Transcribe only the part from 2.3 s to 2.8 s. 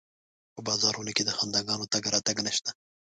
نشته